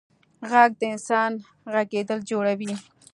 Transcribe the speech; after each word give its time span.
غږ 0.49 0.71
د 0.79 0.81
انسان 0.93 1.31
غږېدل 1.73 2.19
جوړوي. 2.29 2.73